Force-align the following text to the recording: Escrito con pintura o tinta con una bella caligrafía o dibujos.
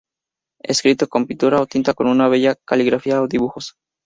Escrito 0.63 1.07
con 1.07 1.27
pintura 1.27 1.61
o 1.61 1.67
tinta 1.67 1.93
con 1.93 2.07
una 2.07 2.27
bella 2.27 2.55
caligrafía 2.65 3.21
o 3.21 3.27
dibujos. 3.27 3.75